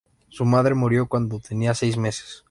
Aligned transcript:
Su 0.29 0.45
madre 0.45 0.73
murió 0.73 1.05
cuando 1.07 1.39
tenía 1.39 1.75
seis 1.75 1.95
meses. 1.95 2.39